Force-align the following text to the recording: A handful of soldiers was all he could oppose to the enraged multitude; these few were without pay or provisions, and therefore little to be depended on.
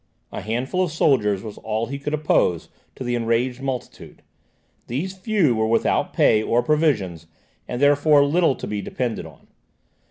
A 0.31 0.41
handful 0.41 0.83
of 0.83 0.91
soldiers 0.91 1.43
was 1.43 1.59
all 1.59 1.85
he 1.85 1.99
could 1.99 2.15
oppose 2.15 2.69
to 2.95 3.03
the 3.03 3.13
enraged 3.13 3.61
multitude; 3.61 4.23
these 4.87 5.15
few 5.15 5.55
were 5.55 5.67
without 5.67 6.11
pay 6.11 6.41
or 6.41 6.63
provisions, 6.63 7.27
and 7.67 7.79
therefore 7.79 8.25
little 8.25 8.55
to 8.55 8.65
be 8.65 8.81
depended 8.81 9.27
on. 9.27 9.45